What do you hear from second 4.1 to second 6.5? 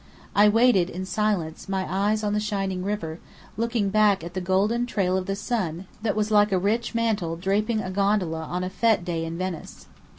at the golden trail of the sun that was